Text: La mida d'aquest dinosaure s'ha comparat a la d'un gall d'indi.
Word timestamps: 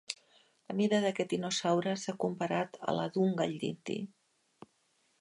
La 0.71 0.75
mida 0.79 1.01
d'aquest 1.03 1.35
dinosaure 1.35 1.95
s'ha 2.05 2.17
comparat 2.25 2.83
a 2.91 2.99
la 3.01 3.07
d'un 3.19 3.39
gall 3.43 3.57
d'indi. 3.65 4.03